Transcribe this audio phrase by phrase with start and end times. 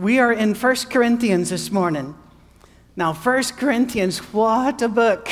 [0.00, 2.14] We are in 1 Corinthians this morning.
[2.96, 5.28] Now, 1 Corinthians, what a book.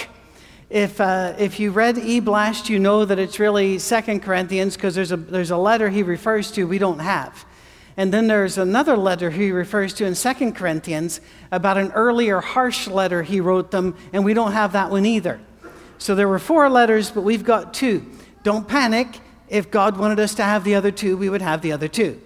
[0.68, 2.21] If, uh, if you read E.
[2.21, 6.02] Blast, you know that it's really 2 Corinthians because there's a, there's a letter he
[6.02, 7.46] refers to we don't have.
[7.96, 12.88] And then there's another letter he refers to in 2 Corinthians about an earlier harsh
[12.88, 15.40] letter he wrote them, and we don't have that one either.
[15.96, 18.05] So there were four letters, but we've got two.
[18.42, 19.20] Don't panic.
[19.48, 22.20] If God wanted us to have the other two, we would have the other two.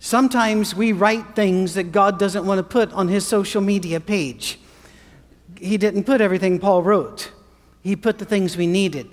[0.00, 4.58] Sometimes we write things that God doesn't want to put on his social media page.
[5.58, 7.32] He didn't put everything Paul wrote,
[7.82, 9.10] he put the things we needed.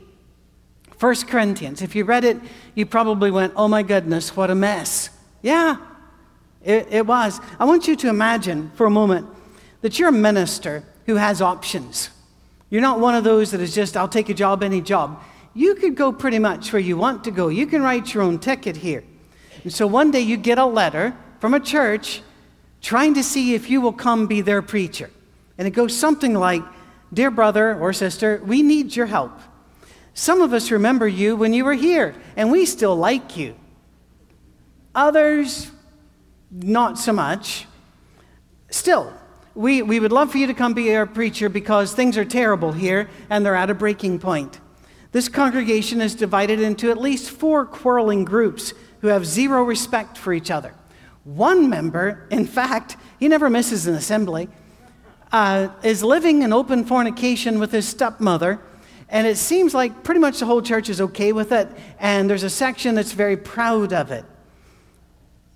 [0.99, 2.38] 1 Corinthians, if you read it,
[2.73, 5.09] you probably went, oh my goodness, what a mess.
[5.41, 5.77] Yeah,
[6.63, 7.41] it, it was.
[7.59, 9.27] I want you to imagine for a moment
[9.81, 12.09] that you're a minister who has options.
[12.70, 15.21] You're not one of those that is just, I'll take a job, any job.
[15.54, 17.49] You could go pretty much where you want to go.
[17.49, 19.04] You can write your own ticket here.
[19.64, 22.22] And so one day you get a letter from a church
[22.82, 25.09] trying to see if you will come be their preacher.
[25.58, 26.63] And it goes something like
[27.13, 29.32] Dear brother or sister, we need your help.
[30.13, 33.55] Some of us remember you when you were here, and we still like you.
[34.94, 35.72] Others,
[36.51, 37.68] not so much.
[38.70, 39.13] Still,
[39.54, 42.74] we, we would love for you to come be our preacher because things are terrible
[42.74, 44.60] here and they're at a breaking point.
[45.16, 50.34] This congregation is divided into at least four quarreling groups who have zero respect for
[50.34, 50.74] each other.
[51.24, 54.49] One member, in fact, he never misses an assembly,
[55.32, 58.60] uh, is living in open fornication with his stepmother.
[59.07, 61.70] And it seems like pretty much the whole church is okay with it.
[61.98, 64.25] And there's a section that's very proud of it.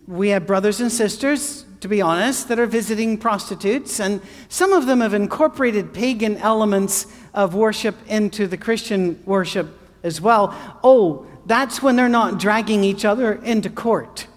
[0.08, 4.00] We have brothers and sisters, to be honest, that are visiting prostitutes.
[4.00, 10.20] And some of them have incorporated pagan elements of worship into the Christian worship as
[10.20, 10.54] well.
[10.84, 14.28] Oh, that's when they're not dragging each other into court.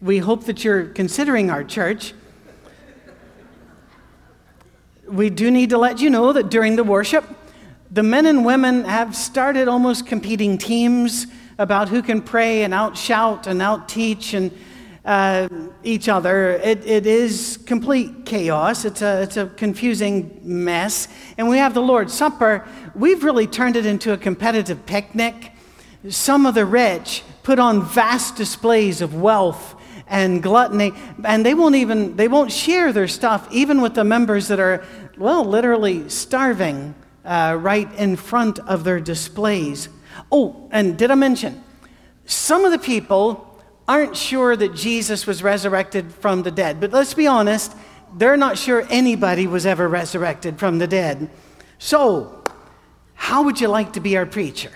[0.00, 2.14] We hope that you're considering our church.
[5.06, 7.24] We do need to let you know that during the worship,
[7.90, 11.26] the men and women have started almost competing teams
[11.58, 14.52] about who can pray and outshout and outteach and
[15.08, 15.48] uh,
[15.82, 16.50] each other.
[16.50, 18.84] It, it is complete chaos.
[18.84, 21.08] It's a, it's a confusing mess.
[21.38, 22.68] And we have the Lord's Supper.
[22.94, 25.52] We've really turned it into a competitive picnic.
[26.10, 29.76] Some of the rich put on vast displays of wealth
[30.08, 30.92] and gluttony,
[31.24, 34.84] and they won't even they won't share their stuff even with the members that are
[35.16, 36.94] well literally starving
[37.24, 39.88] uh, right in front of their displays.
[40.30, 41.62] Oh, and did I mention
[42.26, 43.47] some of the people
[43.88, 47.74] aren't sure that Jesus was resurrected from the dead, but let's be honest,
[48.16, 51.30] they're not sure anybody was ever resurrected from the dead.
[51.78, 52.44] So,
[53.14, 54.70] how would you like to be our preacher?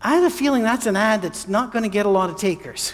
[0.00, 2.36] I have a feeling that's an ad that's not going to get a lot of
[2.36, 2.92] takers.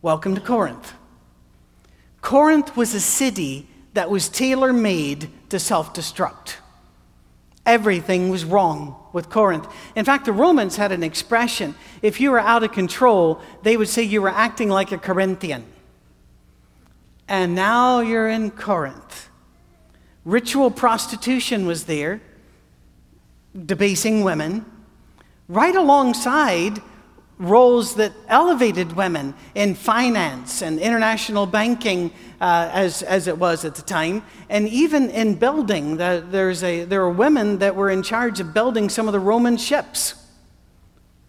[0.00, 0.94] Welcome to Corinth.
[2.22, 6.56] Corinth was a city that was tailor made to self destruct.
[7.64, 9.68] Everything was wrong with Corinth.
[9.94, 13.88] In fact, the Romans had an expression if you were out of control, they would
[13.88, 15.64] say you were acting like a Corinthian.
[17.28, 19.28] And now you're in Corinth.
[20.24, 22.20] Ritual prostitution was there,
[23.66, 24.64] debasing women
[25.48, 26.80] right alongside
[27.42, 32.10] roles that elevated women in finance and international banking,
[32.40, 35.96] uh, as, as it was at the time, and even in building.
[35.96, 39.20] The, there's a, there were women that were in charge of building some of the
[39.20, 40.14] Roman ships.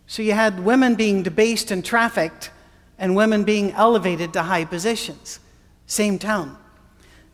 [0.07, 2.51] So you had women being debased and trafficked,
[2.97, 5.40] and women being elevated to high positions.
[5.88, 6.57] Same town.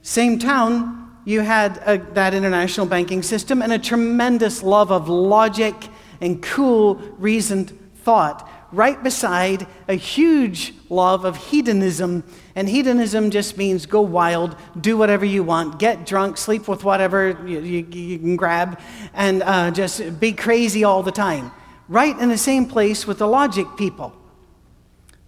[0.02, 5.76] Same town, you had a, that international banking system and a tremendous love of logic
[6.22, 12.24] and cool, reasoned thought, right beside a huge love of hedonism.
[12.56, 17.38] And hedonism just means go wild, do whatever you want, get drunk, sleep with whatever
[17.46, 18.80] you, you, you can grab,
[19.14, 21.52] and uh, just be crazy all the time.
[21.88, 24.14] Right in the same place with the logic people.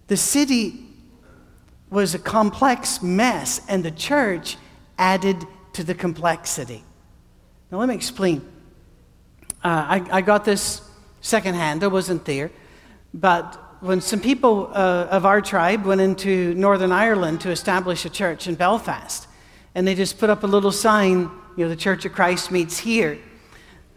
[0.06, 0.86] The city
[1.90, 4.56] was a complex mess, and the church
[4.98, 6.84] added to the complexity.
[7.70, 8.40] Now, let me explain.
[9.64, 10.82] Uh, I, I got this
[11.20, 12.50] secondhand, I wasn't there.
[13.14, 18.10] But when some people uh, of our tribe went into Northern Ireland to establish a
[18.10, 19.26] church in Belfast,
[19.74, 22.78] and they just put up a little sign, you know, the Church of Christ meets
[22.78, 23.18] here.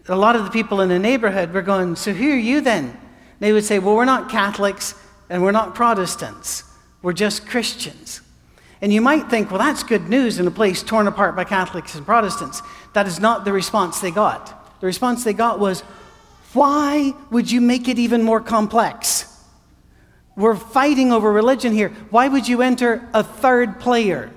[0.07, 2.97] A lot of the people in the neighborhood were going, So who are you then?
[3.39, 4.95] They would say, Well, we're not Catholics
[5.29, 6.63] and we're not Protestants,
[7.01, 8.21] we're just Christians.
[8.81, 11.95] And you might think, Well, that's good news in a place torn apart by Catholics
[11.95, 12.61] and Protestants.
[12.93, 14.79] That is not the response they got.
[14.81, 15.83] The response they got was,
[16.55, 19.31] why would you make it even more complex?
[20.35, 21.89] We're fighting over religion here.
[22.09, 24.31] Why would you enter a third player?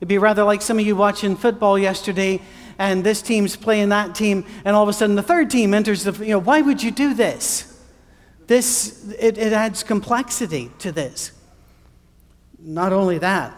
[0.00, 2.40] It'd be rather like some of you watching football yesterday,
[2.78, 6.04] and this team's playing that team, and all of a sudden the third team enters
[6.04, 6.12] the.
[6.24, 7.80] You know, why would you do this?
[8.46, 11.32] This it, it adds complexity to this.
[12.58, 13.54] Not only that,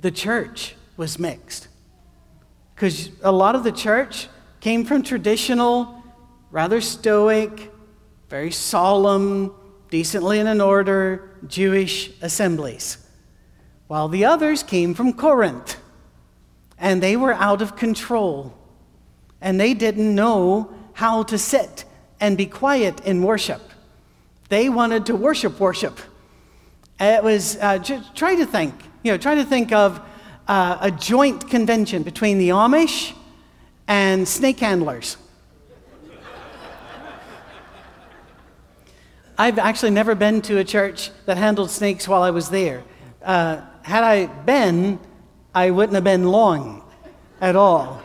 [0.00, 1.68] the church was mixed.
[2.74, 4.28] Because a lot of the church
[4.60, 5.99] came from traditional,
[6.50, 7.70] rather stoic,
[8.28, 9.54] very solemn,
[9.90, 12.98] decently in an order Jewish assemblies,
[13.88, 15.76] while the others came from Corinth.
[16.78, 18.56] And they were out of control.
[19.40, 21.84] And they didn't know how to sit
[22.20, 23.60] and be quiet in worship.
[24.48, 25.98] They wanted to worship worship.
[26.98, 27.78] It was, uh,
[28.14, 30.00] try to think, you know, try to think of
[30.48, 33.14] uh, a joint convention between the Amish
[33.88, 35.16] and snake handlers.
[39.40, 42.84] I've actually never been to a church that handled snakes while I was there.
[43.22, 45.00] Uh, had I been,
[45.54, 46.84] I wouldn't have been long
[47.40, 48.02] at all.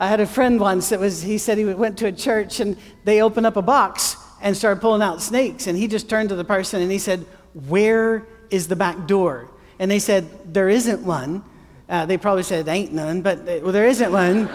[0.00, 2.78] I had a friend once that was, he said he went to a church and
[3.04, 5.66] they opened up a box and started pulling out snakes.
[5.66, 9.50] And he just turned to the person and he said, Where is the back door?
[9.78, 11.44] And they said, There isn't one.
[11.90, 14.48] Uh, they probably said, Ain't none, but well, there isn't one.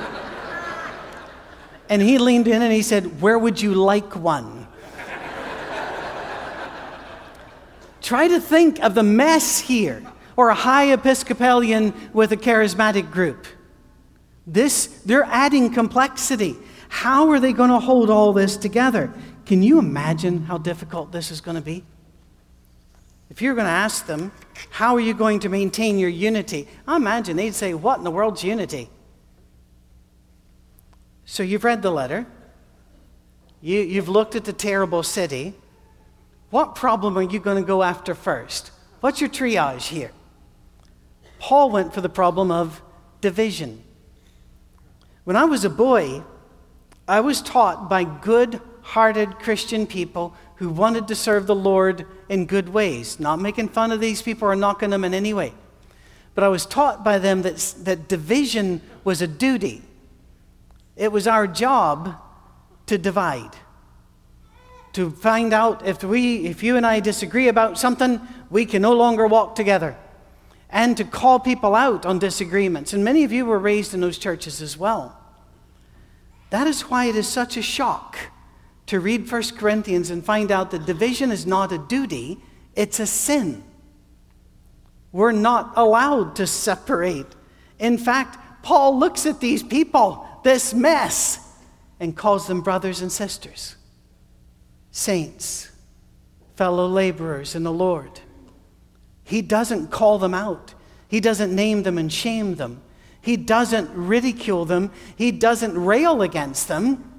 [1.89, 4.64] and he leaned in and he said, Where would you like one?
[8.05, 10.03] Try to think of the mess here,
[10.37, 13.47] or a high Episcopalian with a charismatic group.
[14.45, 16.55] This, they're adding complexity.
[16.87, 19.11] How are they going to hold all this together?
[19.47, 21.83] Can you imagine how difficult this is going to be?
[23.31, 24.31] If you're going to ask them,
[24.69, 26.67] how are you going to maintain your unity?
[26.87, 28.87] I imagine they'd say, What in the world's unity?
[31.25, 32.27] So you've read the letter,
[33.63, 35.55] you, you've looked at the terrible city,
[36.55, 38.71] what problem are you going to go after first?
[39.01, 40.11] What's your triage here?
[41.37, 42.81] Paul went for the problem of
[43.19, 43.83] division.
[45.25, 46.23] When I was a boy,
[47.09, 52.45] I was taught by good hearted Christian people who wanted to serve the Lord in
[52.45, 55.53] good ways, not making fun of these people or knocking them in any way.
[56.35, 59.81] But I was taught by them that, that division was a duty,
[60.95, 62.15] it was our job
[62.85, 63.57] to divide
[64.95, 68.93] to find out if we if you and I disagree about something, we can no
[68.93, 69.97] longer walk together.
[70.69, 72.93] And to call people out on disagreements.
[72.93, 75.17] And many of you were raised in those churches as well.
[76.49, 78.17] That is why it is such a shock
[78.85, 82.37] to read 1 Corinthians and find out that division is not a duty,
[82.73, 83.63] it's a sin.
[85.11, 87.27] We're not allowed to separate.
[87.79, 91.39] In fact, Paul looks at these people, this mess,
[91.99, 93.75] and calls them brothers and sisters
[94.95, 95.69] saints,
[96.55, 98.21] fellow laborers in the Lord.
[99.25, 100.73] He doesn't call them out,
[101.09, 102.81] He doesn't name them and shame them,
[103.19, 107.11] He doesn't ridicule them, He doesn't rail against them.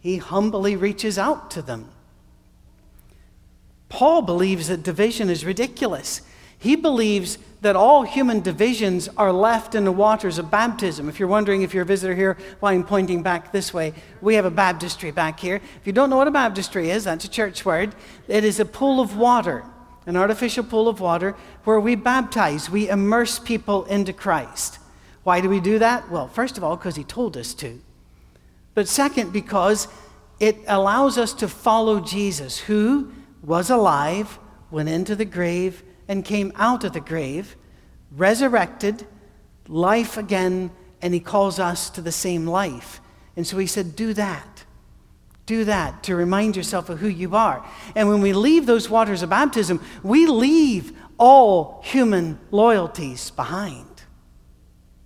[0.00, 1.90] He humbly reaches out to them.
[3.90, 6.22] Paul believes that division is ridiculous.
[6.62, 11.08] He believes that all human divisions are left in the waters of baptism.
[11.08, 14.36] If you're wondering if you're a visitor here, why I'm pointing back this way, we
[14.36, 15.56] have a baptistry back here.
[15.56, 17.96] If you don't know what a baptistry is, that's a church word.
[18.28, 19.64] It is a pool of water,
[20.06, 24.78] an artificial pool of water, where we baptize, we immerse people into Christ.
[25.24, 26.08] Why do we do that?
[26.12, 27.80] Well, first of all, because He told us to.
[28.74, 29.88] But second, because
[30.38, 33.10] it allows us to follow Jesus, who
[33.42, 34.38] was alive,
[34.70, 37.56] went into the grave, and came out of the grave,
[38.10, 39.06] resurrected,
[39.68, 43.00] life again, and he calls us to the same life.
[43.36, 44.64] And so he said, Do that.
[45.44, 47.66] Do that to remind yourself of who you are.
[47.96, 54.04] And when we leave those waters of baptism, we leave all human loyalties behind.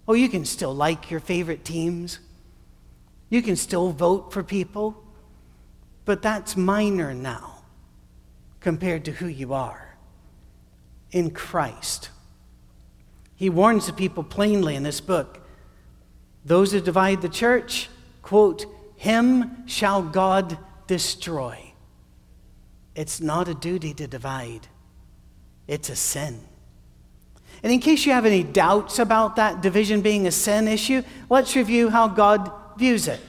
[0.07, 2.21] Oh, you can still like your favorite teams,
[3.29, 5.03] you can still vote for people,
[6.05, 7.63] but that's minor now
[8.61, 9.86] compared to who you are
[11.13, 12.11] in Christ.
[13.35, 15.41] He warns the people plainly in this book
[16.45, 17.89] those who divide the church,
[18.23, 21.73] quote, him shall God destroy.
[22.95, 24.69] It's not a duty to divide,
[25.67, 26.41] it's a sin.
[27.63, 31.57] And in case you have any doubts about that division being a sin issue, let's
[31.57, 33.21] review how God views it.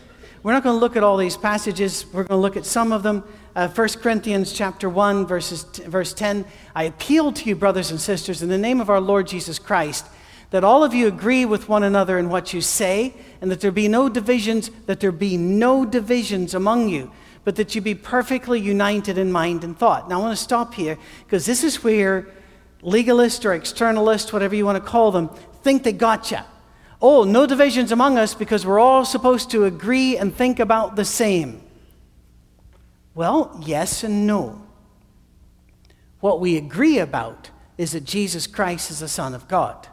[0.44, 2.06] We're not going to look at all these passages.
[2.08, 3.24] We're going to look at some of them.
[3.58, 6.46] Uh, 1 Corinthians chapter 1, verses verse 10.
[6.76, 10.06] I appeal to you, brothers and sisters, in the name of our Lord Jesus Christ,
[10.52, 13.72] that all of you agree with one another in what you say, and that there
[13.72, 17.12] be no divisions, that there be no divisions among you,
[17.46, 20.08] but that you be perfectly united in mind and thought.
[20.08, 20.96] Now, I want to stop here
[21.26, 22.28] because this is where
[22.84, 25.30] legalists or externalists, whatever you want to call them,
[25.64, 26.46] think they gotcha.
[27.02, 31.06] Oh, no divisions among us because we're all supposed to agree and think about the
[31.06, 31.64] same.
[33.18, 34.62] Well, yes and no.
[36.20, 39.88] What we agree about is that Jesus Christ is the Son of God.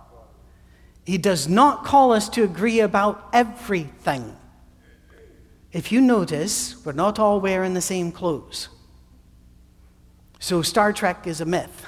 [1.07, 4.37] He does not call us to agree about everything.
[5.73, 8.69] If you notice, we're not all wearing the same clothes.
[10.38, 11.87] So Star Trek is a myth.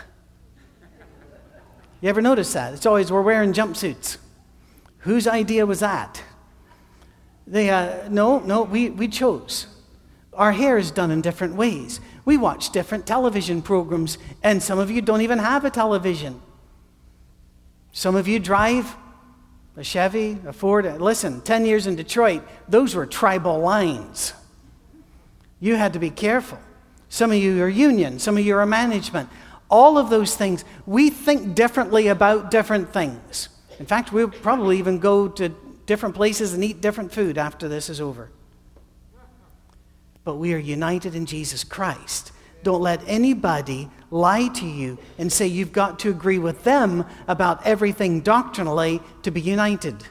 [2.01, 2.73] You ever notice that?
[2.73, 4.17] It's always we're wearing jumpsuits.
[5.01, 6.23] Whose idea was that?
[7.47, 9.67] They, uh, no, no, we, we chose.
[10.37, 12.01] Our hair is done in different ways.
[12.25, 16.41] We watch different television programs, and some of you don't even have a television.
[17.93, 18.95] Some of you drive
[19.77, 20.85] a Chevy, a Ford.
[21.01, 24.33] Listen, 10 years in Detroit, those were tribal lines.
[25.61, 26.59] You had to be careful.
[27.09, 29.29] Some of you are union, some of you are management.
[29.71, 33.49] All of those things, we think differently about different things.
[33.79, 35.49] In fact, we'll probably even go to
[35.87, 38.31] different places and eat different food after this is over.
[40.27, 42.33] But we are united in Jesus Christ.
[42.65, 47.65] Don't let anybody lie to you and say you've got to agree with them about
[47.65, 50.05] everything doctrinally to be united.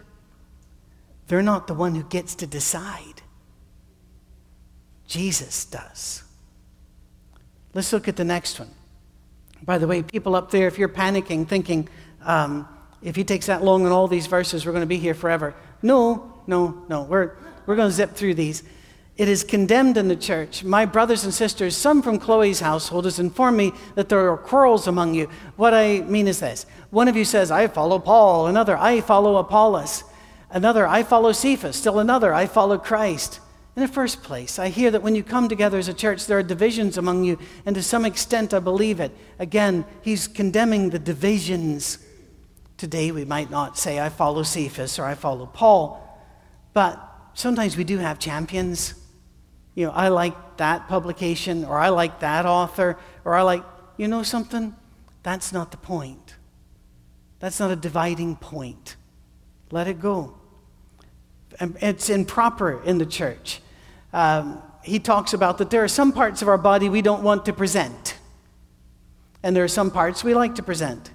[1.27, 3.23] They're not the one who gets to decide.
[5.05, 6.23] Jesus does.
[7.73, 8.69] Let's look at the next one.
[9.63, 11.89] By the way, people up there, if you're panicking, thinking,
[12.21, 12.69] um,
[13.01, 15.53] if he takes that long on all these verses, we're going to be here forever.
[15.81, 17.03] No, no, no.
[17.03, 18.63] We're, we're going to zip through these.
[19.17, 20.63] It is condemned in the church.
[20.63, 24.87] My brothers and sisters, some from Chloe's household, has informed me that there are quarrels
[24.87, 25.29] among you.
[25.55, 28.47] What I mean is this one of you says, I follow Paul.
[28.47, 30.03] Another, I follow Apollos.
[30.49, 31.77] Another, I follow Cephas.
[31.77, 33.39] Still another, I follow Christ.
[33.75, 36.37] In the first place, I hear that when you come together as a church, there
[36.37, 39.11] are divisions among you, and to some extent, I believe it.
[39.37, 41.99] Again, he's condemning the divisions
[42.77, 46.01] Today, we might not say, I follow Cephas or I follow Paul,
[46.73, 47.01] but
[47.33, 48.95] sometimes we do have champions.
[49.75, 53.63] You know, I like that publication, or I like that author, or I like,
[53.97, 54.73] you know something?
[55.21, 56.35] That's not the point.
[57.39, 58.95] That's not a dividing point.
[59.71, 60.37] Let it go.
[61.59, 63.59] It's improper in the church.
[64.13, 67.45] Um, he talks about that there are some parts of our body we don't want
[67.45, 68.15] to present,
[69.43, 71.11] and there are some parts we like to present.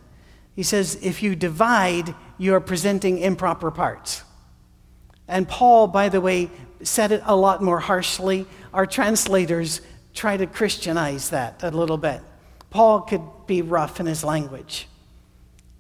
[0.55, 4.25] He says, if you divide, you are presenting improper parts.
[5.29, 6.51] And Paul, by the way,
[6.83, 8.47] said it a lot more harshly.
[8.73, 9.81] Our translators
[10.15, 12.21] try to Christianize that a little bit.
[12.71, 14.87] Paul could be rough in his language.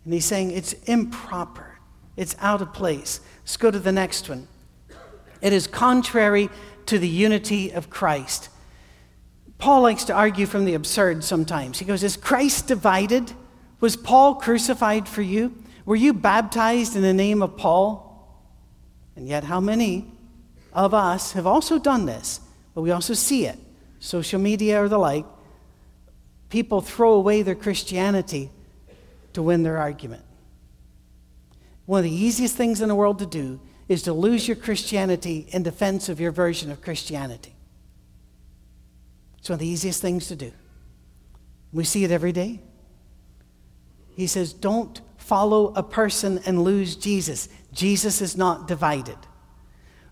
[0.04, 1.78] And he's saying it's improper,
[2.16, 3.20] it's out of place.
[3.42, 4.48] Let's go to the next one.
[5.40, 6.50] It is contrary
[6.86, 8.48] to the unity of Christ.
[9.58, 11.78] Paul likes to argue from the absurd sometimes.
[11.78, 13.32] He goes, Is Christ divided?
[13.80, 15.54] Was Paul crucified for you?
[15.84, 18.06] Were you baptized in the name of Paul?
[19.16, 20.10] And yet, how many
[20.72, 22.40] of us have also done this?
[22.74, 23.58] But we also see it.
[23.98, 25.26] Social media or the like.
[26.48, 28.50] People throw away their Christianity
[29.32, 30.24] to win their argument.
[31.86, 35.46] One of the easiest things in the world to do is to lose your Christianity
[35.50, 37.54] in defense of your version of Christianity.
[39.38, 40.52] It's one of the easiest things to do.
[41.72, 42.60] We see it every day.
[44.14, 47.48] He says, Don't follow a person and lose Jesus.
[47.72, 49.16] Jesus is not divided.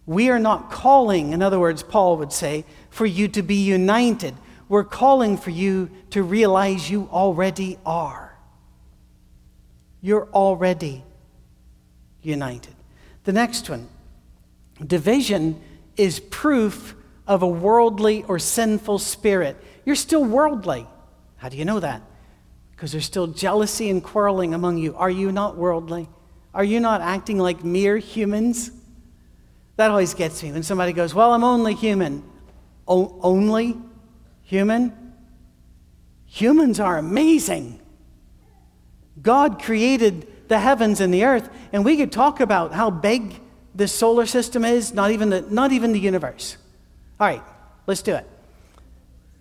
[0.09, 4.35] We are not calling, in other words, Paul would say, for you to be united.
[4.69, 8.37] We're calling for you to realize you already are.
[10.01, 11.05] You're already
[12.23, 12.75] united.
[13.23, 13.89] The next one
[14.85, 15.61] division
[15.97, 16.97] is proof
[17.27, 19.57] of a worldly or sinful spirit.
[19.85, 20.89] You're still worldly.
[21.37, 22.03] How do you know that?
[22.79, 24.95] because there's still jealousy and quarreling among you.
[24.95, 26.09] Are you not worldly?
[26.55, 28.71] Are you not acting like mere humans?
[29.79, 32.25] That always gets me when somebody goes, Well, I'm only human.
[32.89, 33.77] O- only
[34.43, 35.15] human?
[36.27, 37.81] Humans are amazing.
[39.23, 43.41] God created the heavens and the earth, and we could talk about how big
[43.73, 46.57] this solar system is, not even the, not even the universe.
[47.21, 47.43] All right,
[47.87, 48.29] let's do it.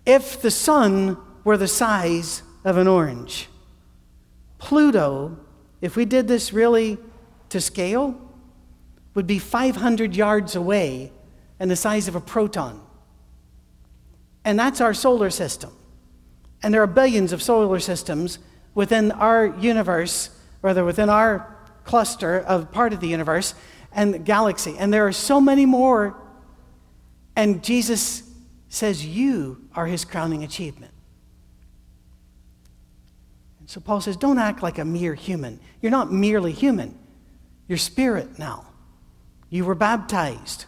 [0.06, 3.48] If the sun were the size of an orange.
[4.58, 5.36] Pluto,
[5.80, 6.96] if we did this really
[7.48, 8.27] to scale,
[9.18, 11.10] would be 500 yards away
[11.58, 12.80] and the size of a proton.
[14.44, 15.72] And that's our solar system.
[16.62, 18.38] And there are billions of solar systems
[18.76, 20.30] within our universe,
[20.62, 23.54] rather within our cluster of part of the universe
[23.90, 24.76] and the galaxy.
[24.78, 26.16] And there are so many more.
[27.34, 28.22] And Jesus
[28.68, 30.94] says you are his crowning achievement.
[33.58, 35.58] And so Paul says, don't act like a mere human.
[35.82, 36.96] You're not merely human,
[37.66, 38.67] you're spirit now.
[39.50, 40.66] You were baptized.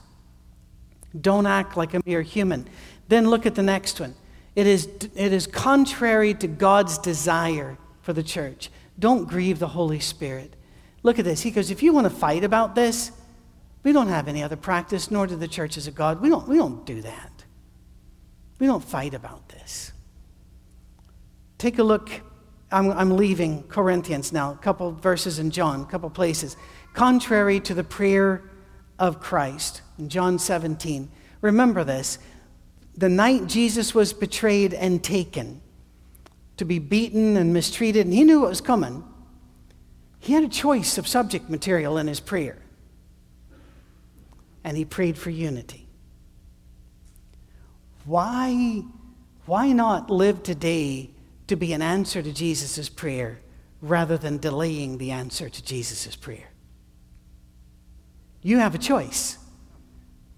[1.19, 2.69] Don't act like a mere human.
[3.09, 4.15] Then look at the next one.
[4.55, 8.71] It is, it is contrary to God's desire for the church.
[8.99, 10.55] Don't grieve the Holy Spirit.
[11.03, 11.43] Look at this.
[11.43, 13.13] He goes, if you want to fight about this,
[13.83, 16.21] we don't have any other practice, nor do the churches of God.
[16.21, 17.45] We don't, we don't do that.
[18.59, 19.93] We don't fight about this.
[21.57, 22.11] Take a look.
[22.71, 26.57] I'm, I'm leaving Corinthians now, a couple verses in John, a couple places.
[26.93, 28.43] Contrary to the prayer
[29.01, 31.11] of Christ in John 17.
[31.41, 32.19] Remember this.
[32.97, 35.63] The night Jesus was betrayed and taken
[36.59, 39.03] to be beaten and mistreated, and he knew what was coming,
[40.19, 42.59] he had a choice of subject material in his prayer.
[44.63, 45.89] And he prayed for unity.
[48.05, 48.83] Why,
[49.47, 51.13] why not live today
[51.47, 53.41] to be an answer to Jesus' prayer
[53.81, 56.50] rather than delaying the answer to Jesus' prayer?
[58.43, 59.39] You have a choice.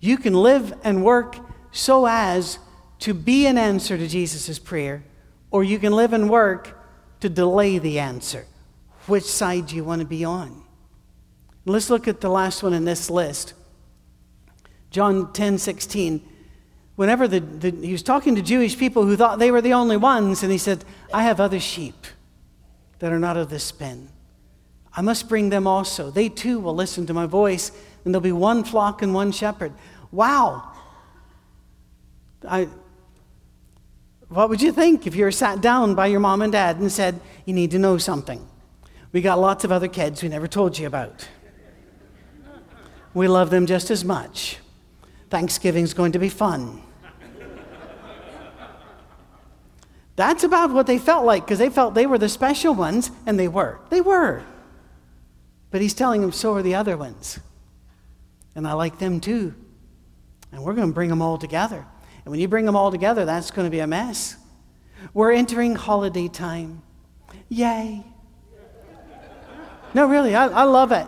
[0.00, 1.36] You can live and work
[1.70, 2.58] so as
[3.00, 5.04] to be an answer to Jesus' prayer,
[5.50, 6.78] or you can live and work
[7.20, 8.46] to delay the answer.
[9.06, 10.62] Which side do you want to be on?
[11.64, 13.54] Let's look at the last one in this list.
[14.90, 16.28] John 10 16
[16.96, 19.96] whenever the, the, he was talking to Jewish people who thought they were the only
[19.96, 22.06] ones, and he said, I have other sheep
[22.98, 24.08] that are not of this pen.
[24.94, 26.10] I must bring them also.
[26.10, 27.72] They too will listen to my voice,
[28.04, 29.72] and there'll be one flock and one shepherd.
[30.10, 30.72] Wow.
[32.48, 32.68] I,
[34.28, 36.90] what would you think if you were sat down by your mom and dad and
[36.90, 38.46] said, You need to know something?
[39.12, 41.28] We got lots of other kids we never told you about.
[43.14, 44.58] We love them just as much.
[45.28, 46.82] Thanksgiving's going to be fun.
[50.16, 53.38] That's about what they felt like because they felt they were the special ones, and
[53.38, 53.80] they were.
[53.90, 54.42] They were.
[55.70, 57.40] But he's telling them, so are the other ones.
[58.54, 59.54] And I like them too.
[60.52, 61.86] And we're going to bring them all together.
[62.24, 64.36] And when you bring them all together, that's going to be a mess.
[65.14, 66.82] We're entering holiday time.
[67.48, 68.04] Yay.
[69.94, 71.06] No, really, I, I love it.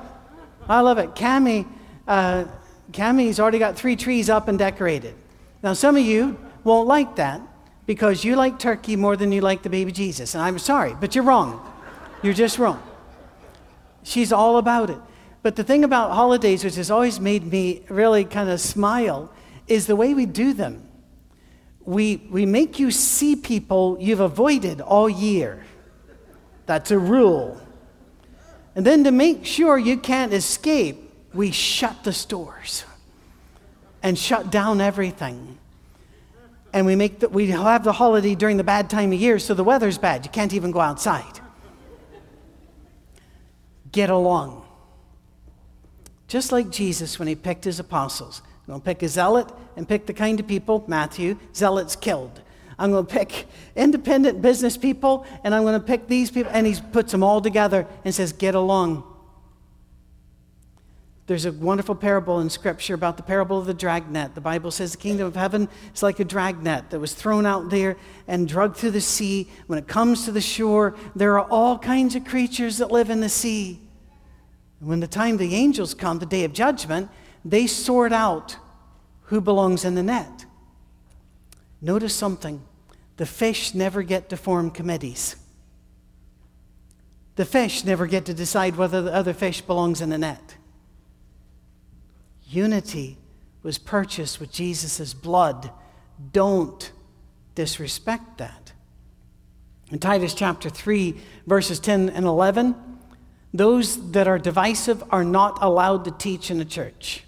[0.68, 1.14] I love it.
[1.14, 1.66] Cami,
[2.06, 2.44] uh,
[2.92, 5.14] Cami's already got three trees up and decorated.
[5.62, 7.40] Now, some of you won't like that
[7.86, 10.34] because you like turkey more than you like the baby Jesus.
[10.34, 11.64] And I'm sorry, but you're wrong.
[12.22, 12.82] You're just wrong.
[14.02, 14.98] She's all about it.
[15.44, 19.30] But the thing about holidays, which has always made me really kind of smile,
[19.66, 20.88] is the way we do them.
[21.82, 25.62] We, we make you see people you've avoided all year.
[26.64, 27.60] That's a rule.
[28.74, 32.86] And then to make sure you can't escape, we shut the stores
[34.02, 35.58] and shut down everything.
[36.72, 39.52] And we, make the, we have the holiday during the bad time of year, so
[39.52, 40.24] the weather's bad.
[40.24, 41.38] You can't even go outside.
[43.92, 44.63] Get along.
[46.28, 48.42] Just like Jesus when he picked his apostles.
[48.66, 52.40] I'm going to pick a zealot and pick the kind of people, Matthew, zealots killed.
[52.78, 56.50] I'm going to pick independent business people, and I'm going to pick these people.
[56.52, 59.04] And he puts them all together and says, Get along.
[61.26, 64.34] There's a wonderful parable in Scripture about the parable of the dragnet.
[64.34, 67.70] The Bible says the kingdom of heaven is like a dragnet that was thrown out
[67.70, 67.96] there
[68.28, 69.48] and dragged through the sea.
[69.66, 73.20] When it comes to the shore, there are all kinds of creatures that live in
[73.20, 73.80] the sea.
[74.80, 77.10] And when the time the angels come, the day of judgment,
[77.44, 78.56] they sort out
[79.24, 80.44] who belongs in the net.
[81.80, 82.62] Notice something
[83.16, 85.36] the fish never get to form committees.
[87.36, 90.56] The fish never get to decide whether the other fish belongs in the net.
[92.48, 93.18] Unity
[93.62, 95.70] was purchased with Jesus' blood.
[96.32, 96.92] Don't
[97.54, 98.72] disrespect that.
[99.90, 102.74] In Titus chapter 3, verses 10 and 11,
[103.54, 107.22] those that are divisive are not allowed to teach in a church.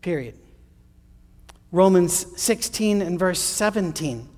[0.00, 0.38] Period.
[1.70, 4.28] Romans 16 and verse 17,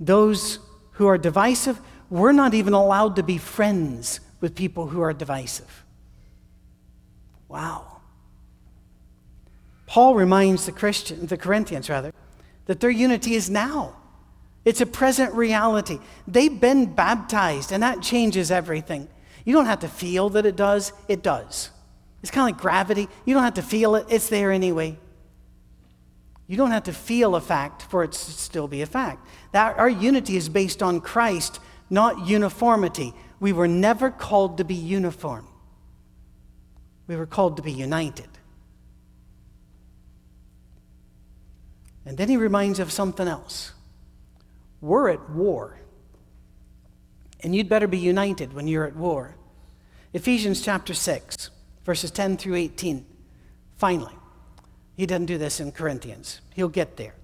[0.00, 0.58] those
[0.92, 5.84] who are divisive, we're not even allowed to be friends with people who are divisive.
[7.48, 8.00] Wow.
[9.86, 12.12] Paul reminds the Christian, the Corinthians rather,
[12.66, 13.96] that their unity is now.
[14.64, 15.98] It's a present reality.
[16.26, 19.08] They've been baptized, and that changes everything.
[19.44, 21.70] You don't have to feel that it does, it does.
[22.22, 23.08] It's kind of like gravity.
[23.24, 24.98] You don't have to feel it, it's there anyway.
[26.46, 29.26] You don't have to feel a fact for it to still be a fact.
[29.52, 33.12] That our unity is based on Christ, not uniformity.
[33.38, 35.46] We were never called to be uniform.
[37.06, 38.28] We were called to be united.
[42.06, 43.72] And then he reminds of something else.
[44.80, 45.78] We're at war.
[47.40, 49.36] And you'd better be united when you're at war.
[50.12, 51.50] Ephesians chapter 6,
[51.84, 53.06] verses 10 through 18.
[53.76, 54.14] Finally,
[54.96, 56.40] he doesn't do this in Corinthians.
[56.54, 57.14] He'll get there.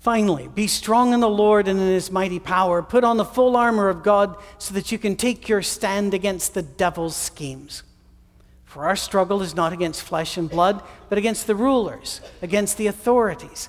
[0.00, 2.82] Finally, be strong in the Lord and in his mighty power.
[2.82, 6.54] Put on the full armor of God so that you can take your stand against
[6.54, 7.82] the devil's schemes.
[8.64, 12.86] For our struggle is not against flesh and blood, but against the rulers, against the
[12.86, 13.68] authorities,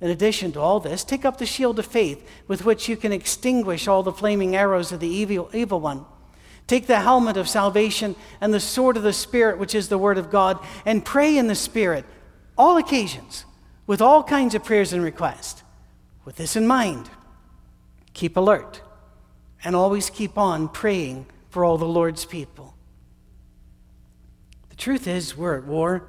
[0.00, 3.12] In addition to all this, take up the shield of faith with which you can
[3.12, 6.04] extinguish all the flaming arrows of the evil, evil one.
[6.68, 10.18] Take the helmet of salvation and the sword of the Spirit, which is the word
[10.18, 12.04] of God, and pray in the Spirit,
[12.56, 13.44] all occasions,
[13.86, 15.62] with all kinds of prayers and requests.
[16.24, 17.08] With this in mind,
[18.12, 18.82] keep alert
[19.64, 22.74] and always keep on praying for all the Lord's people.
[24.68, 26.06] The truth is, we're at war.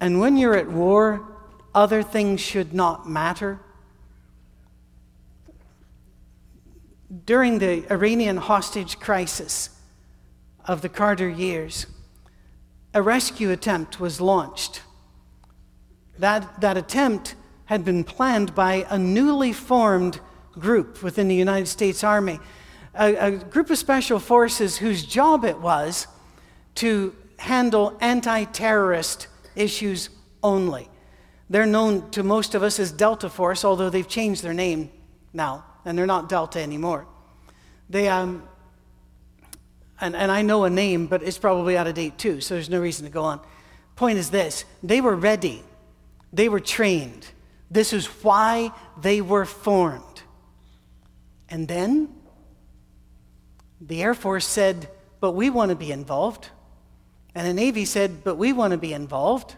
[0.00, 1.24] And when you're at war,
[1.74, 3.60] other things should not matter.
[7.24, 9.70] During the Iranian hostage crisis
[10.64, 11.86] of the Carter years,
[12.94, 14.82] a rescue attempt was launched.
[16.18, 17.34] That, that attempt
[17.66, 20.20] had been planned by a newly formed
[20.58, 22.40] group within the United States Army
[22.94, 26.06] a, a group of special forces whose job it was
[26.76, 30.10] to handle anti terrorist issues
[30.42, 30.89] only.
[31.50, 34.88] They're known to most of us as Delta Force, although they've changed their name
[35.32, 37.06] now, and they're not Delta anymore.
[37.90, 38.44] They, um,
[40.00, 42.70] and, and I know a name, but it's probably out of date too, so there's
[42.70, 43.40] no reason to go on.
[43.96, 45.62] Point is this they were ready,
[46.32, 47.26] they were trained.
[47.72, 50.22] This is why they were formed.
[51.48, 52.12] And then
[53.80, 54.88] the Air Force said,
[55.20, 56.48] but we want to be involved.
[57.32, 59.54] And the Navy said, but we want to be involved.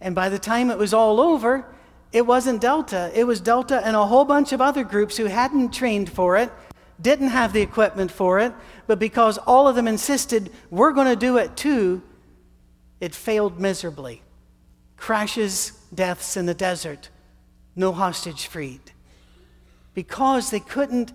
[0.00, 1.66] And by the time it was all over,
[2.12, 3.10] it wasn't Delta.
[3.14, 6.50] It was Delta and a whole bunch of other groups who hadn't trained for it,
[7.00, 8.52] didn't have the equipment for it,
[8.86, 12.02] but because all of them insisted, we're going to do it too,
[13.00, 14.22] it failed miserably.
[14.96, 17.08] Crashes, deaths in the desert,
[17.74, 18.92] no hostage freed.
[19.92, 21.12] Because they couldn't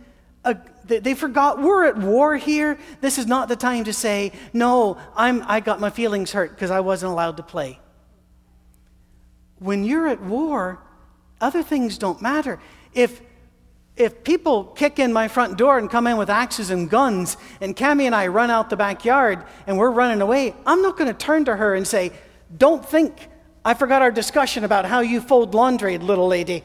[0.85, 2.79] they forgot we're at war here.
[3.01, 6.71] This is not the time to say, no, I'm, I got my feelings hurt because
[6.71, 7.79] I wasn't allowed to play.
[9.59, 10.79] When you're at war,
[11.41, 12.59] other things don't matter.
[12.93, 13.21] If,
[13.95, 17.75] if people kick in my front door and come in with axes and guns, and
[17.75, 21.17] Cami and I run out the backyard and we're running away, I'm not going to
[21.17, 22.11] turn to her and say,
[22.57, 23.29] Don't think
[23.63, 26.63] I forgot our discussion about how you fold laundry, little lady.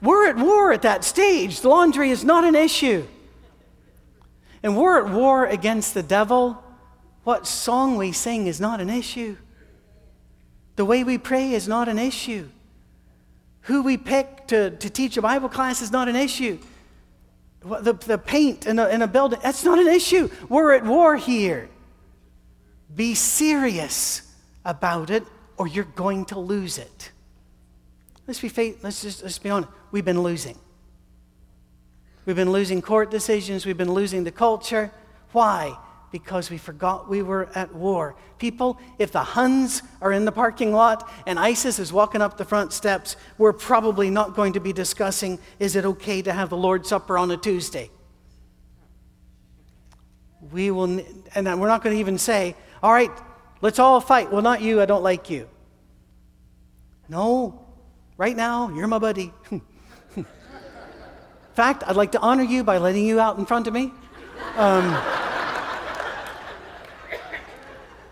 [0.00, 1.64] We're at war at that stage.
[1.64, 3.06] Laundry is not an issue.
[4.62, 6.62] And we're at war against the devil.
[7.26, 9.36] What song we sing is not an issue.
[10.76, 12.48] The way we pray is not an issue.
[13.62, 16.60] Who we pick to, to teach a Bible class is not an issue.
[17.64, 20.30] The, the paint in a, in a building, that's not an issue.
[20.48, 21.68] We're at war here.
[22.94, 24.32] Be serious
[24.64, 25.24] about it,
[25.56, 27.10] or you're going to lose it.
[28.28, 29.72] Let's be faith, let's just let's be honest.
[29.90, 30.56] We've been losing.
[32.24, 34.92] We've been losing court decisions, we've been losing the culture.
[35.32, 35.76] Why?
[36.18, 38.16] Because we forgot we were at war.
[38.38, 42.44] People, if the Huns are in the parking lot and ISIS is walking up the
[42.44, 46.56] front steps, we're probably not going to be discussing is it okay to have the
[46.56, 47.90] Lord's Supper on a Tuesday?
[50.52, 51.00] We will,
[51.34, 53.10] and we're not going to even say, all right,
[53.60, 54.30] let's all fight.
[54.30, 55.48] Well, not you, I don't like you.
[57.08, 57.66] No,
[58.18, 59.30] Right now, you're my buddy.
[59.50, 60.24] in
[61.52, 63.92] fact, I'd like to honor you by letting you out in front of me.
[64.56, 64.96] Um,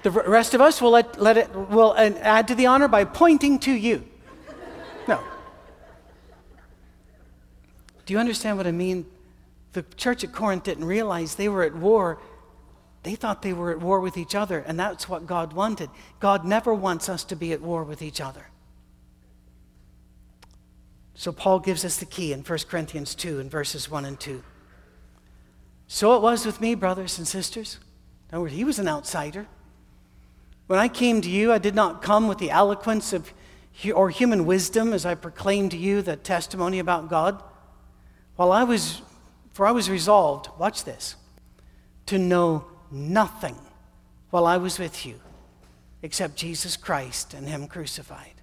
[0.05, 3.05] the rest of us will let, let it will uh, add to the honor by
[3.05, 4.05] pointing to you.
[5.09, 5.19] No.
[8.05, 9.07] Do you understand what I mean?
[9.73, 12.21] The church at Corinth didn't realize they were at war.
[13.03, 15.89] They thought they were at war with each other, and that's what God wanted.
[16.21, 18.49] God never wants us to be at war with each other.
[21.15, 24.43] So Paul gives us the key in 1 Corinthians 2 in verses 1 and 2.
[25.87, 27.79] So it was with me, brothers and sisters.
[28.29, 29.47] In other words, he was an outsider.
[30.67, 33.33] When I came to you, I did not come with the eloquence of
[33.95, 37.43] or human wisdom as I proclaimed to you the testimony about God?
[38.37, 39.03] While I was,
[39.53, 41.17] for I was resolved, watch this,
[42.07, 43.57] to know nothing
[44.31, 45.21] while I was with you
[46.03, 48.35] except Jesus Christ and Him crucified.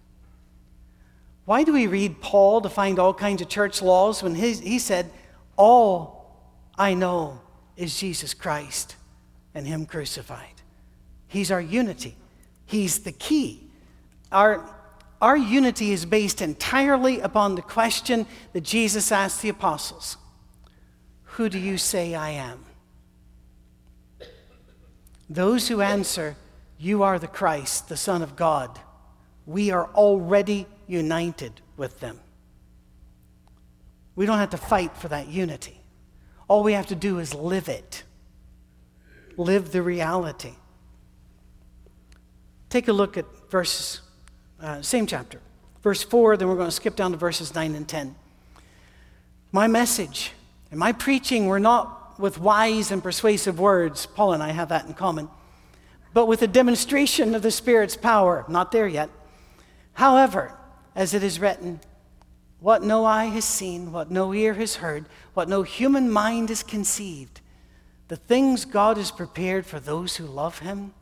[1.45, 4.79] Why do we read Paul to find all kinds of church laws when his, he
[4.79, 5.11] said,
[5.57, 6.39] All
[6.77, 7.41] I know
[7.75, 8.95] is Jesus Christ
[9.53, 10.60] and Him crucified?
[11.31, 12.17] He's our unity,
[12.65, 13.69] He's the key.
[14.33, 14.69] Our,
[15.21, 20.17] our unity is based entirely upon the question that Jesus asked the apostles
[21.23, 22.65] Who do you say I am?
[25.29, 26.35] Those who answer,
[26.77, 28.77] You are the Christ, the Son of God,
[29.45, 32.19] we are already united with them.
[34.17, 35.79] We don't have to fight for that unity.
[36.49, 38.03] All we have to do is live it,
[39.37, 40.55] live the reality.
[42.71, 43.99] Take a look at verses,
[44.61, 45.41] uh, same chapter,
[45.83, 48.15] verse 4, then we're going to skip down to verses 9 and 10.
[49.51, 50.31] My message
[50.71, 54.05] and my preaching were not with wise and persuasive words.
[54.05, 55.27] Paul and I have that in common.
[56.13, 58.45] But with a demonstration of the Spirit's power.
[58.47, 59.09] Not there yet.
[59.91, 60.57] However,
[60.95, 61.81] as it is written,
[62.61, 66.63] what no eye has seen, what no ear has heard, what no human mind has
[66.63, 67.41] conceived,
[68.07, 70.93] the things God has prepared for those who love Him,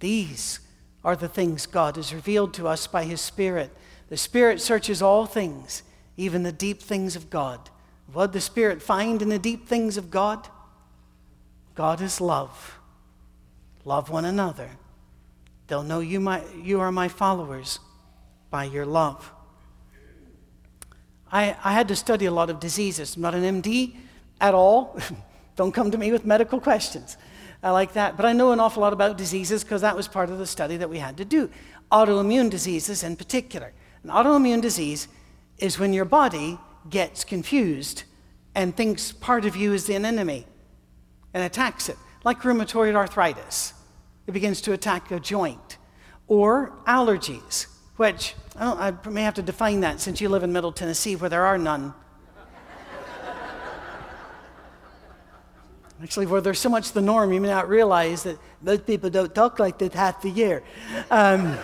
[0.00, 0.60] these
[1.06, 3.70] are the things God has revealed to us by His Spirit.
[4.08, 5.84] The Spirit searches all things,
[6.16, 7.70] even the deep things of God.
[8.12, 10.48] What the Spirit find in the deep things of God?
[11.76, 12.80] God is love.
[13.84, 14.68] Love one another.
[15.68, 17.78] They'll know you, my, you are my followers
[18.50, 19.32] by your love.
[21.30, 23.14] I, I had to study a lot of diseases.
[23.14, 23.94] I'm not an MD
[24.40, 24.98] at all.
[25.56, 27.16] Don't come to me with medical questions.
[27.66, 28.16] I like that.
[28.16, 30.76] But I know an awful lot about diseases because that was part of the study
[30.76, 31.50] that we had to do.
[31.90, 33.72] Autoimmune diseases in particular.
[34.04, 35.08] An autoimmune disease
[35.58, 38.04] is when your body gets confused
[38.54, 40.46] and thinks part of you is an enemy
[41.34, 43.74] and attacks it, like rheumatoid arthritis.
[44.28, 45.78] It begins to attack a joint.
[46.28, 50.72] Or allergies which I, I may have to define that since you live in Middle
[50.72, 51.94] Tennessee where there are none.
[56.02, 59.34] Actually, where there's so much the norm, you may not realize that most people don't
[59.34, 60.62] talk like that half the year.
[61.10, 61.56] Um,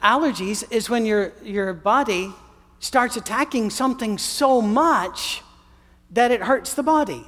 [0.00, 2.32] allergies is when your, your body
[2.78, 5.42] starts attacking something so much
[6.10, 7.24] that it hurts the body.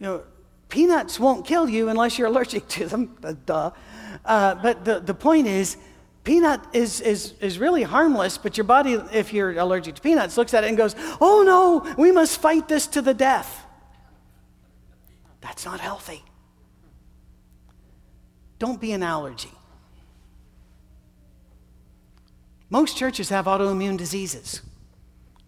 [0.00, 0.22] You know,
[0.70, 3.14] Peanuts won't kill you unless you're allergic to them.
[3.46, 3.72] Duh.
[4.24, 5.76] Uh, but the, the point is,
[6.24, 10.54] peanut is, is, is really harmless, but your body, if you're allergic to peanuts, looks
[10.54, 13.64] at it and goes, oh no, we must fight this to the death.
[15.40, 16.22] That's not healthy.
[18.58, 19.50] Don't be an allergy.
[22.70, 24.62] Most churches have autoimmune diseases.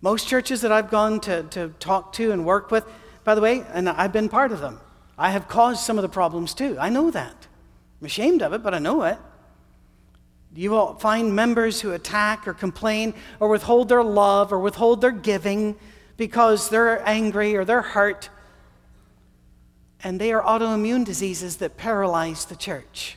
[0.03, 2.85] Most churches that I've gone to, to talk to and work with,
[3.23, 4.81] by the way, and I've been part of them,
[5.17, 6.77] I have caused some of the problems too.
[6.79, 7.47] I know that.
[8.01, 9.17] I'm ashamed of it, but I know it.
[10.55, 15.11] You will find members who attack or complain or withhold their love or withhold their
[15.11, 15.77] giving
[16.17, 18.31] because they're angry or they're hurt.
[20.03, 23.17] And they are autoimmune diseases that paralyze the church.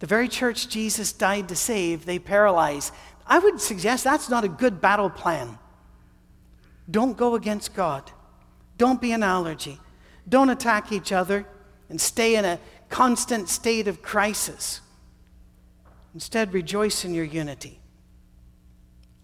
[0.00, 2.90] The very church Jesus died to save, they paralyze.
[3.26, 5.58] I would suggest that's not a good battle plan.
[6.90, 8.10] Don't go against God.
[8.76, 9.78] Don't be an allergy.
[10.28, 11.46] Don't attack each other
[11.88, 12.58] and stay in a
[12.88, 14.80] constant state of crisis.
[16.14, 17.80] Instead, rejoice in your unity.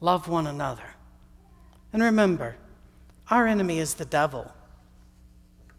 [0.01, 0.95] Love one another.
[1.93, 2.57] And remember,
[3.31, 4.53] our enemy is the devil,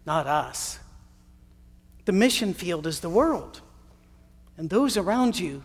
[0.05, 0.79] not us.
[2.05, 3.61] The mission field is the world.
[4.57, 5.63] And those around you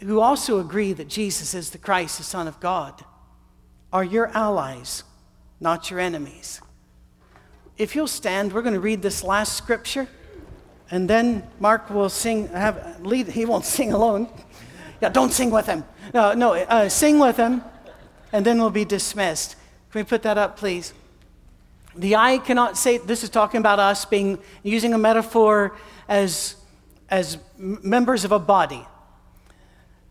[0.00, 3.04] who also agree that Jesus is the Christ, the Son of God,
[3.92, 5.04] are your allies,
[5.60, 6.60] not your enemies
[7.78, 10.08] if you'll stand, we're going to read this last scripture,
[10.90, 12.48] and then Mark will sing.
[12.48, 13.28] Have lead.
[13.28, 14.28] He won't sing alone.
[15.00, 15.84] Yeah, don't sing with him.
[16.12, 17.62] No, no, uh, sing with him,
[18.32, 19.56] and then we'll be dismissed.
[19.90, 20.92] Can we put that up, please?
[21.94, 22.98] The eye cannot say.
[22.98, 25.76] This is talking about us being using a metaphor
[26.08, 26.56] as
[27.08, 28.86] as members of a body.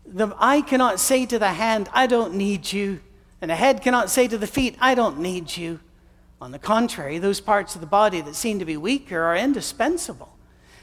[0.06, 3.00] The eye cannot say to the hand, "I don't need you,"
[3.40, 5.80] and the head cannot say to the feet, "I don't need you."
[6.40, 10.37] On the contrary, those parts of the body that seem to be weaker are indispensable.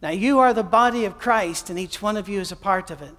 [0.00, 2.90] Now you are the body of Christ, and each one of you is a part
[2.90, 3.14] of it.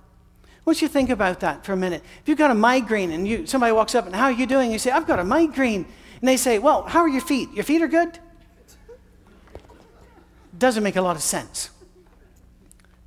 [0.70, 2.04] Want you think about that for a minute.
[2.22, 4.72] If you've got a migraine and you, somebody walks up and how are you doing?
[4.72, 5.84] You say, I've got a migraine.
[6.22, 7.52] And they say, Well, how are your feet?
[7.54, 8.20] Your feet are good?
[10.56, 11.72] Doesn't make a lot of sense.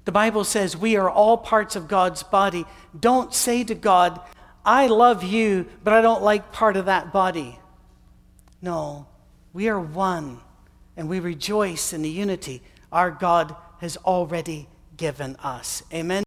[0.07, 2.65] The Bible says we are all parts of God's body.
[2.99, 4.21] Don't say to God,
[4.65, 7.61] I love you, but I don't like part of that body.
[8.61, 9.07] No,
[9.53, 10.41] we are one,
[10.97, 15.83] and we rejoice in the unity our God has already given us.
[15.93, 16.21] Amen.